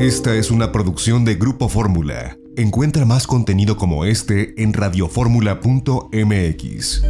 [0.00, 2.38] Esta es una producción de Grupo Fórmula.
[2.56, 7.02] Encuentra más contenido como este en radioformula.mx.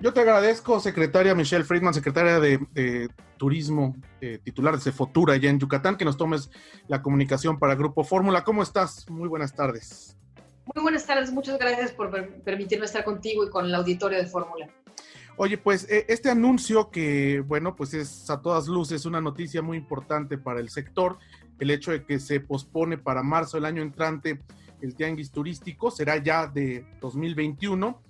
[0.00, 5.60] Yo te agradezco, secretaria Michelle Friedman, secretaria de, Turismo, eh, titular de Cefotura allá en
[5.60, 6.50] Yucatán, que nos tomes
[6.88, 8.42] la comunicación para Grupo Fórmula.
[8.42, 9.08] ¿Cómo estás?
[9.08, 10.16] Muy buenas tardes.
[10.74, 12.10] Muy buenas tardes, muchas gracias por
[12.42, 14.68] permitirme estar contigo y con el auditorio de Fórmula.
[15.36, 19.76] Oye, pues eh, este anuncio que, bueno, pues es a todas luces una noticia muy
[19.76, 21.18] importante para el sector,
[21.58, 24.40] el hecho de que se pospone para marzo del año entrante
[24.80, 28.00] el tianguis turístico, será ya de 2021.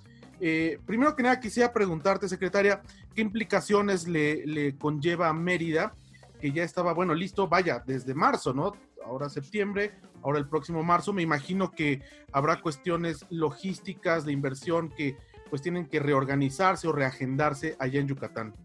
[0.41, 2.83] Eh, primero que nada, quisiera preguntarte, secretaria,
[3.14, 5.95] ¿qué implicaciones le, le conlleva a Mérida,
[6.41, 8.72] que ya estaba, bueno, listo, vaya, desde marzo, ¿no?
[9.06, 11.12] Ahora septiembre, ahora el próximo marzo.
[11.12, 12.02] Me imagino que
[12.33, 15.16] habrá cuestiones logísticas de inversión que
[15.54, 18.56] pues tienen que reorganizarse o reagendarse allá en Yucatán.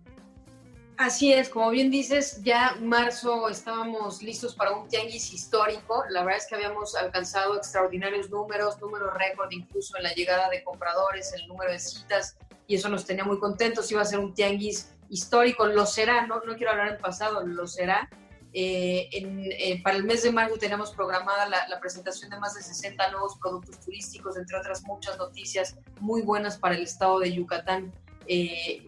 [0.97, 6.03] Así es, como bien dices, ya marzo estábamos listos para un tianguis histórico.
[6.09, 10.63] La verdad es que habíamos alcanzado extraordinarios números, números récord incluso en la llegada de
[10.63, 13.91] compradores, el número de citas, y eso nos tenía muy contentos.
[13.91, 17.67] Iba a ser un tianguis histórico, lo será, no, no quiero hablar en pasado, lo
[17.67, 18.09] será.
[18.51, 23.11] Eh, eh, para el mes de mayo tenemos programada la, presentación de más de 60
[23.11, 27.93] nuevos productos turísticos, entre otras muchas noticias muy buenas para el estado de Yucatán.
[28.27, 28.87] Eh,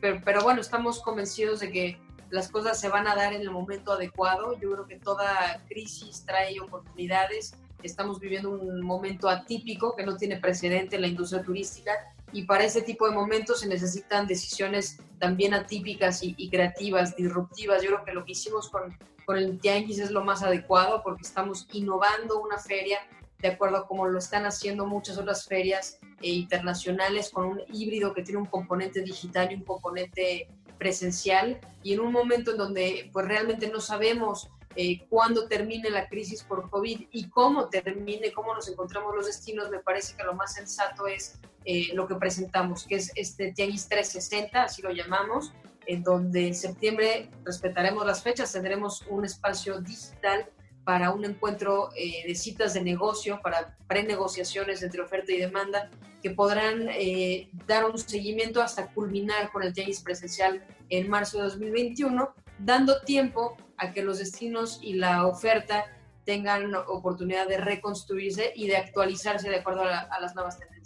[0.00, 1.98] pero, bueno, estamos convencidos de que
[2.30, 4.58] las cosas se van a dar en el momento adecuado.
[4.60, 7.54] Yo creo que toda crisis trae oportunidades.
[7.82, 11.92] Estamos viviendo un momento atípico que no tiene precedente en la industria turística
[12.32, 17.82] y para ese tipo de momentos se necesitan decisiones también atípicas y, creativas, disruptivas.
[17.82, 21.22] Yo creo que lo que hicimos con, con el Tianguis es lo más adecuado porque
[21.22, 22.98] estamos innovando una feria
[23.40, 28.12] de acuerdo a como lo están haciendo muchas otras ferias eh, internacionales con un híbrido
[28.12, 33.10] que tiene un componente digital y un componente presencial y en un momento en donde
[33.12, 38.54] pues realmente no sabemos eh, cuándo termine la crisis por COVID y cómo termine, cómo
[38.54, 42.86] nos encontramos los destinos, me parece que lo más sensato es eh, lo que presentamos,
[42.86, 45.52] que es este Tianguis 360, así lo llamamos,
[45.86, 50.46] en donde en septiembre respetaremos las fechas, tendremos un espacio digital
[50.84, 55.90] para un encuentro eh, de citas de negocio, para prenegociaciones entre oferta y demanda,
[56.22, 61.44] que podrán eh, dar un seguimiento hasta culminar con el Tianguis presencial en marzo de
[61.44, 65.86] 2021, dando tiempo a que los destinos y la oferta
[66.24, 70.79] tengan oportunidad de reconstruirse y de actualizarse de acuerdo a, las nuevas tendencias.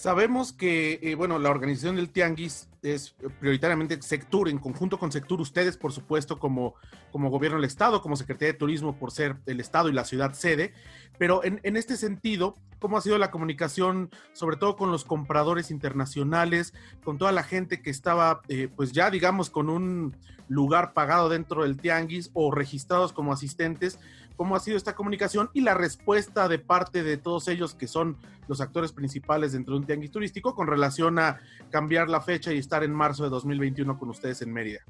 [0.00, 5.42] Sabemos que, eh, bueno, la organización del Tianguis es prioritariamente Sectur, en conjunto con Sectur,
[5.42, 6.74] ustedes, por supuesto, como,
[7.12, 10.32] como gobierno del Estado, como Secretaría de Turismo, por ser el Estado y la ciudad
[10.32, 10.72] sede,
[11.18, 15.70] pero en, en este sentido, ¿cómo ha sido la comunicación, sobre todo con los compradores
[15.70, 16.72] internacionales,
[17.04, 20.16] con toda la gente que estaba, eh, pues ya, digamos, con un
[20.48, 23.98] lugar pagado dentro del Tianguis o registrados como asistentes?
[24.40, 28.16] Cómo ha sido esta comunicación y la respuesta de parte de todos ellos que son
[28.48, 32.56] los actores principales dentro de un tianguis turístico con relación a cambiar la fecha y
[32.56, 34.80] estar en marzo de 2021 con ustedes en Mérida.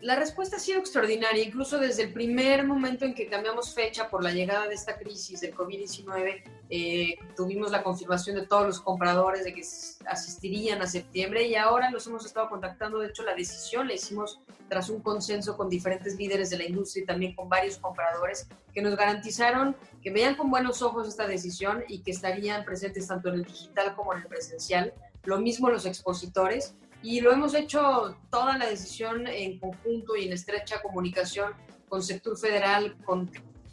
[0.00, 4.22] La respuesta ha sido extraordinaria, incluso desde el primer momento en que cambiamos fecha por
[4.22, 9.42] la llegada de esta crisis del COVID-19, eh, tuvimos la confirmación de todos los compradores
[9.42, 9.62] de que
[10.06, 13.00] asistirían a septiembre y ahora los hemos estado contactando.
[13.00, 14.38] De hecho, la decisión la hicimos
[14.68, 18.82] tras un consenso con diferentes líderes de la industria y también con varios compradores que
[18.82, 23.36] nos garantizaron que veían con buenos ojos esta decisión y que estarían presentes tanto en
[23.36, 24.92] el digital como en el presencial.
[25.24, 30.32] Lo mismo los expositores y lo hemos hecho toda la decisión en conjunto y en
[30.32, 31.52] estrecha comunicación
[31.88, 33.30] con Sector Federal, con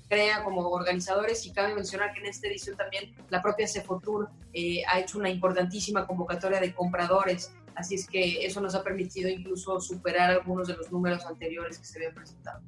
[0.10, 4.84] CREA como organizadores y cabe mencionar que en esta edición también la propia Cefotur eh,
[4.88, 9.80] ha hecho una importantísima convocatoria de compradores, así es que eso nos ha permitido incluso
[9.80, 12.62] superar algunos de los números anteriores que se habían presentado.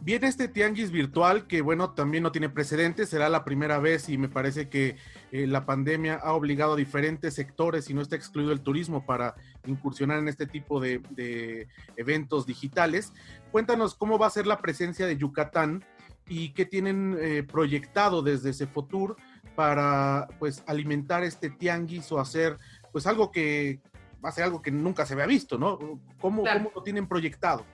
[0.00, 4.16] Viene este tianguis virtual que, bueno, también no tiene precedentes, será la primera vez y
[4.16, 4.96] me parece que
[5.32, 9.34] eh, la pandemia ha obligado a diferentes sectores y no está excluido el turismo para
[9.66, 13.12] incursionar en este tipo de, eventos digitales.
[13.50, 15.84] Cuéntanos cómo va a ser la presencia de Yucatán
[16.28, 19.16] y qué tienen eh, proyectado desde Cefotur
[19.56, 22.56] para pues alimentar este tianguis o hacer
[22.92, 23.80] pues algo que
[24.24, 25.78] va a ser algo que nunca se había visto, ¿no?
[26.20, 27.64] ¿Cómo, ¿cómo lo tienen proyectado?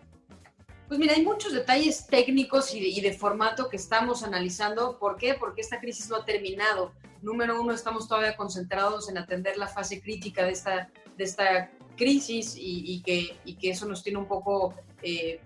[0.89, 4.99] Pues mira, hay muchos detalles técnicos y de, formato que estamos analizando.
[4.99, 5.35] ¿Por qué?
[5.35, 6.93] Porque esta crisis no ha terminado.
[7.23, 12.55] Número uno, estamos todavía concentrados en atender la fase crítica de esta, de esta crisis
[12.59, 15.41] y, que, que eso nos tiene un poco eh,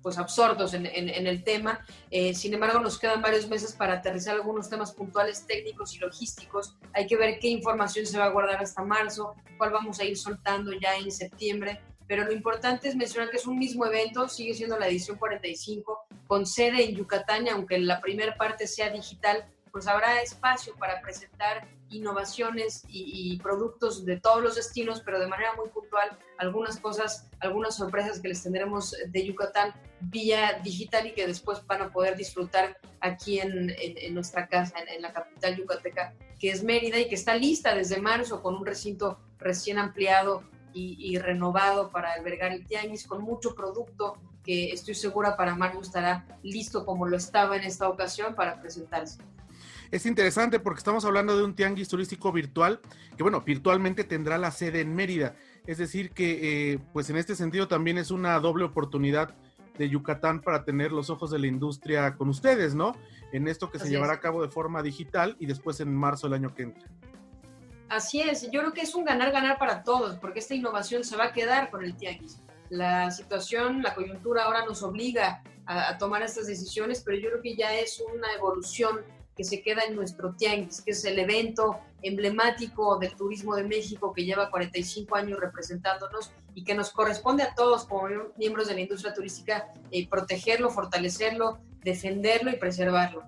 [0.00, 1.84] pues absortos en, el tema.
[2.10, 6.76] Eh, sin embargo, nos quedan varios meses para aterrizar algunos temas puntuales técnicos y logísticos.
[6.92, 10.16] Hay que ver qué información se va a guardar hasta marzo, cuál vamos a ir
[10.16, 14.54] soltando ya en septiembre pero lo importante es mencionar que es un mismo evento, sigue
[14.54, 19.88] siendo la edición 45, con sede en Yucatán, aunque la primera parte sea digital, pues
[19.88, 25.68] habrá espacio para presentar innovaciones y, productos de todos los destinos, pero de manera muy
[25.68, 31.64] puntual, algunas cosas, algunas sorpresas que les tendremos de Yucatán vía digital y que después
[31.66, 33.74] van a poder disfrutar aquí en,
[34.14, 38.42] nuestra casa, en, la capital yucateca, que es Mérida y que está lista desde marzo
[38.42, 40.42] con un recinto recién ampliado
[40.74, 46.26] y, renovado para albergar el tianguis, con mucho producto que estoy segura para marzo estará
[46.42, 49.18] listo como lo estaba en esta ocasión para presentarse.
[49.90, 52.80] Es interesante porque estamos hablando de un tianguis turístico virtual
[53.16, 55.36] que, bueno, virtualmente tendrá la sede en Mérida.
[55.66, 59.34] Es decir, que, eh, pues en este sentido también es una doble oportunidad
[59.78, 62.96] de Yucatán para tener los ojos de la industria con ustedes, ¿no?
[63.32, 66.34] En esto que se llevará a cabo de forma digital y después en marzo del
[66.34, 66.88] año que entra.
[67.88, 71.24] Así es, yo creo que es un ganar-ganar para todos, porque esta innovación se va
[71.24, 72.38] a quedar con el tianguis.
[72.70, 77.56] La situación, la coyuntura ahora nos obliga a, tomar estas decisiones, pero yo creo que
[77.56, 79.00] ya es una evolución
[79.36, 84.12] que se queda en nuestro tianguis, que es el evento emblemático del turismo de México
[84.12, 88.80] que lleva 45 años representándonos y que nos corresponde a todos como miembros de la
[88.82, 93.24] industria turística eh, protegerlo, fortalecerlo, defenderlo y preservarlo.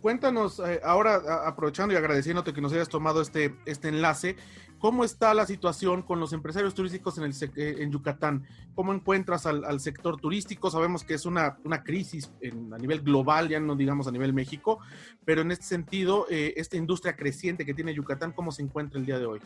[0.00, 4.36] Cuéntanos, eh, ahora aprovechando y agradeciéndote que nos hayas tomado este, este enlace,
[4.78, 8.44] ¿Cómo está la situación con los empresarios turísticos en, el, eh, en Yucatán?
[8.76, 10.70] ¿Cómo encuentras al, sector turístico?
[10.70, 12.30] Sabemos que es una, una crisis
[12.72, 14.78] a nivel global, ya no digamos a nivel México,
[15.24, 19.06] pero en este sentido, eh, esta industria creciente que tiene Yucatán, ¿cómo se encuentra el
[19.06, 19.40] día de hoy?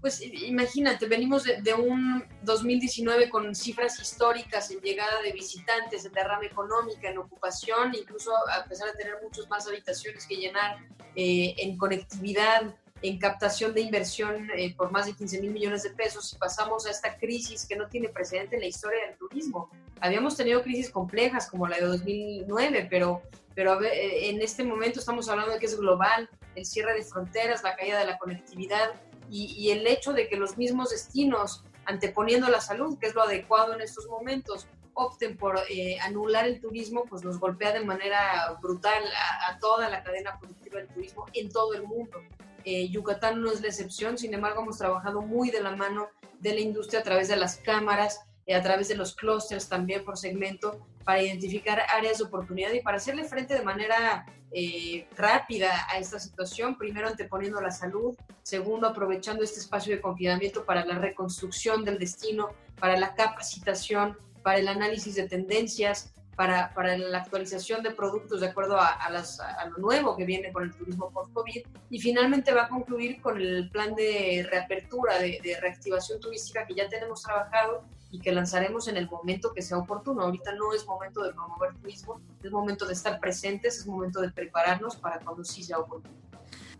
[0.00, 6.12] Pues imagínate, venimos de, de, un 2019 con cifras históricas en llegada de visitantes, en
[6.12, 10.78] derrama económica, en ocupación, incluso a pesar de tener muchas más habitaciones que llenar,
[11.16, 15.90] eh, en conectividad, en captación de inversión eh, por más de 15 mil millones de
[15.90, 19.70] pesos y pasamos a esta crisis que no tiene precedente en la historia del turismo.
[20.00, 23.22] Habíamos tenido crisis complejas como la de 2009, pero,
[23.54, 27.62] pero eh, en este momento estamos hablando de que es global, el cierre de fronteras,
[27.62, 28.92] la caída de la conectividad
[29.30, 33.74] y, el hecho de que los mismos destinos, anteponiendo la salud, que es lo adecuado
[33.74, 39.04] en estos momentos, opten por eh, anular el turismo, pues nos golpea de manera brutal
[39.48, 42.20] a toda la cadena productiva del turismo en todo el mundo.
[42.64, 46.08] Eh, Yucatán no es la excepción, sin embargo hemos trabajado muy de la mano
[46.40, 50.04] de la industria a través de las cámaras, eh, a través de los clústeres también
[50.04, 55.86] por segmento, para identificar áreas de oportunidad y para hacerle frente de manera eh, rápida
[55.90, 60.98] a esta situación, primero anteponiendo la salud, segundo aprovechando este espacio de confinamiento para la
[60.98, 62.48] reconstrucción del destino,
[62.80, 68.46] para la capacitación, para el análisis de tendencias, para, para la actualización de productos de
[68.46, 71.66] acuerdo a, las, a, lo nuevo que viene con el turismo post-COVID.
[71.90, 76.76] Y finalmente va a concluir con el plan de reapertura, de, de, reactivación turística que
[76.76, 77.82] ya tenemos trabajado
[78.12, 80.22] y que lanzaremos en el momento que sea oportuno.
[80.22, 84.30] Ahorita no es momento de promover turismo, es momento de estar presentes, es momento de
[84.30, 86.14] prepararnos para cuando sí sea oportuno.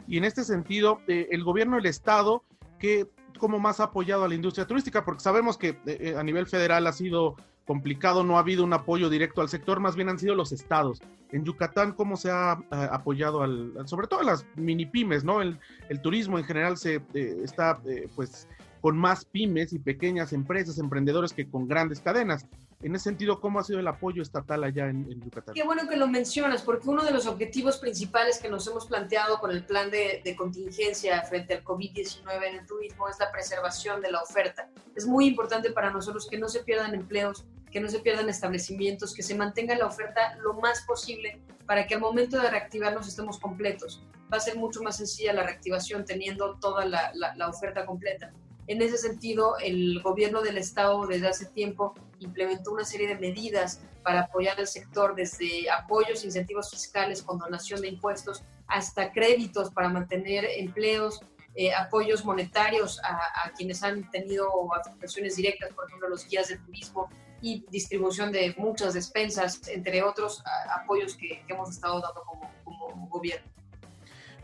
[0.06, 2.44] Y en este sentido, eh, el gobierno del Estado,
[2.78, 3.08] que
[3.38, 5.04] como más ha apoyado a la industria turística?
[5.04, 7.36] Porque sabemos que eh, eh, a nivel federal ha sido
[7.68, 11.02] complicado, no ha habido un apoyo directo al sector, más bien han sido los estados.
[11.30, 15.42] En Yucatán, ¿cómo se ha eh, apoyado al, sobre todo a las mini pymes, ¿no?
[15.42, 15.58] El,
[16.02, 17.78] turismo en general se eh, está
[18.16, 18.48] pues
[18.80, 22.46] con más pymes y pequeñas empresas, emprendedores que con grandes cadenas.
[22.80, 25.52] En ese sentido, ¿cómo ha sido el apoyo estatal allá en, Yucatán?
[25.52, 29.40] Qué bueno que lo mencionas, porque uno de los objetivos principales que nos hemos planteado
[29.40, 34.12] con el plan de, contingencia frente al COVID-19 en el turismo es la preservación de
[34.12, 34.70] la oferta.
[34.94, 39.12] Es muy importante para nosotros que no se pierdan empleos, que no se pierdan establecimientos,
[39.12, 43.40] que se mantenga la oferta lo más posible para que al momento de reactivarnos estemos
[43.40, 44.04] completos.
[44.32, 48.32] Va a ser mucho más sencilla la reactivación teniendo toda la, oferta completa.
[48.68, 53.80] En ese sentido, el gobierno del Estado desde hace tiempo implementó una serie de medidas
[54.02, 59.88] para apoyar al sector, desde apoyos, incentivos fiscales con donación de impuestos, hasta créditos para
[59.88, 61.20] mantener empleos,
[61.54, 67.08] eh, apoyos monetarios a, quienes han tenido afectaciones directas, por ejemplo, los guías de turismo,
[67.40, 70.42] y distribución de muchas despensas, entre otros
[70.74, 73.47] apoyos que, hemos estado dando como gobierno.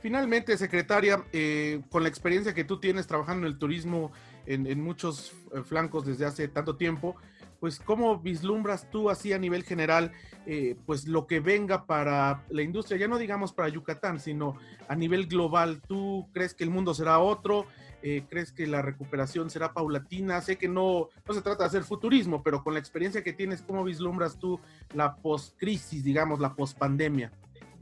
[0.04, 4.12] Finalmente, secretaria, eh, con la experiencia que tú tienes trabajando en el turismo
[4.44, 7.16] en, muchos eh, flancos desde hace tanto tiempo,
[7.58, 10.12] pues cómo vislumbras tú así a nivel general,
[10.44, 14.58] eh, pues lo que venga para la industria, ya no digamos para Yucatán, sino
[14.88, 15.80] a nivel global.
[15.88, 17.64] ¿Tú crees que el mundo será otro?
[18.28, 20.42] ¿Crees que la recuperación será paulatina?
[20.42, 23.62] Sé que no, no se trata de hacer futurismo, pero con la experiencia que tienes,
[23.62, 24.60] ¿cómo vislumbras tú
[24.92, 27.32] la post-crisis, digamos, la post-pandemia?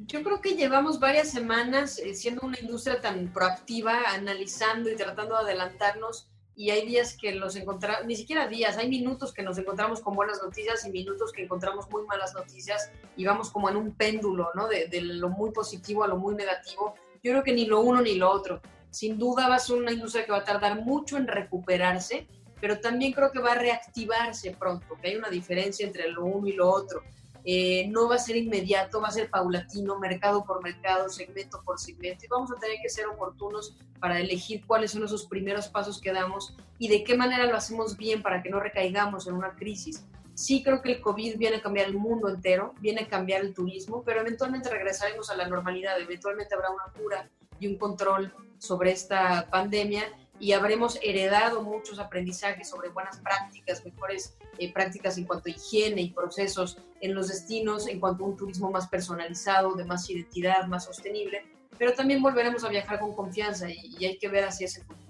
[0.07, 5.37] Yo creo que llevamos varias semanas eh, siendo una industria tan proactiva, analizando y tratando
[5.37, 9.57] de adelantarnos y hay días que los encontramos, ni siquiera días, hay minutos que nos
[9.59, 13.77] encontramos con buenas noticias y minutos que encontramos muy malas noticias y vamos como en
[13.77, 14.69] un péndulo, ¿no?
[14.69, 16.95] De, de, lo muy positivo a lo muy negativo.
[17.23, 18.61] Yo creo que ni lo uno ni lo otro.
[18.91, 22.27] Sin duda va a ser una industria que va a tardar mucho en recuperarse,
[22.61, 26.47] pero también creo que va a reactivarse pronto, que hay una diferencia entre lo uno
[26.47, 27.03] y lo otro.
[27.45, 31.81] Eh, no va a ser inmediato, va a ser paulatino, mercado por mercado, segmento por
[31.81, 36.01] segmento, y vamos a tener que ser oportunos para elegir cuáles son esos primeros pasos
[36.01, 39.55] que damos y de qué manera lo hacemos bien para que no recaigamos en una
[39.55, 40.05] crisis.
[40.35, 43.53] Sí creo que el COVID viene a cambiar el mundo entero, viene a cambiar el
[43.55, 47.29] turismo, pero eventualmente regresaremos a la normalidad, eventualmente habrá una cura
[47.61, 50.05] y un control sobre esta pandemia
[50.43, 56.03] y habremos heredado muchos aprendizajes sobre buenas prácticas, mejores eh, prácticas en cuanto a higiene
[56.03, 60.67] y procesos en los destinos, en cuanto a un turismo más personalizado, de más identidad,
[60.67, 61.45] más sostenible,
[61.79, 65.02] pero también volveremos a viajar con confianza y, hay que ver hacia ese futuro.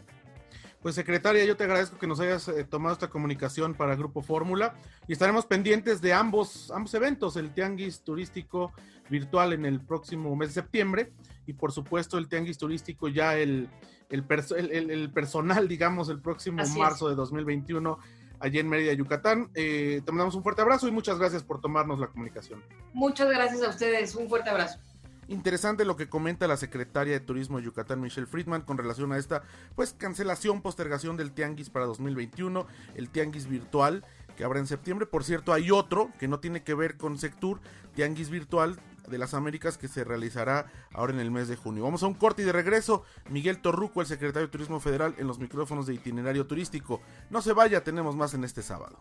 [0.83, 4.75] Pues secretaria, yo te agradezco que nos hayas eh, tomado esta comunicación para Grupo Fórmula
[5.07, 8.73] y estaremos pendientes de ambos, ambos eventos, el Tianguis Turístico
[9.09, 11.13] Virtual en el próximo mes de septiembre
[11.47, 13.69] y por supuesto el Tianguis Turístico ya el,
[14.11, 14.25] el,
[14.91, 17.99] el, personal, digamos, el próximo marzo de 2021
[18.41, 19.51] allí en Mérida, Yucatán.
[19.55, 22.61] Eh, te mandamos un fuerte abrazo y muchas gracias por tomarnos la comunicación.
[22.93, 24.81] Muchas gracias a ustedes, un fuerte abrazo.
[25.33, 29.17] Interesante lo que comenta la secretaria de Turismo de Yucatán, Michelle Friedman, con relación a
[29.17, 29.43] esta
[29.75, 34.05] pues cancelación, postergación del Tianguis para 2021, el Tianguis virtual
[34.37, 35.07] que habrá en septiembre.
[35.07, 37.61] Por cierto, hay otro que no tiene que ver con Sectur,
[37.95, 41.83] Tianguis virtual de las Américas que se realizará ahora en el mes de junio.
[41.83, 43.03] Vamos a un corte y de regreso.
[43.31, 47.01] Miguel Torruco, el secretario de Turismo Federal, en los micrófonos de itinerario turístico.
[47.31, 49.01] No se vaya, tenemos más en este sábado.